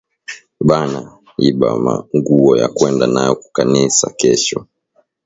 [0.67, 0.99] Bana
[1.49, 4.57] iba ma nguwo ya kwenda nayo kukanisa kesho